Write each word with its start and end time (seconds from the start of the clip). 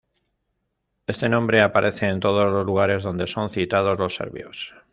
Este 1.05 1.29
nombre 1.29 1.61
aparece 1.61 2.07
en 2.07 2.19
todos 2.21 2.51
los 2.51 2.65
lugares 2.65 3.03
donde 3.03 3.27
son 3.27 3.51
citados 3.51 3.99
los 3.99 4.15
serbios. 4.15 4.73